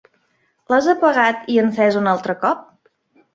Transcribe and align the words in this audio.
L'has 0.73 0.87
apagat 0.93 1.43
i 1.57 1.59
encès 1.65 1.99
un 2.01 2.11
altre 2.15 2.37
cop? 2.47 2.65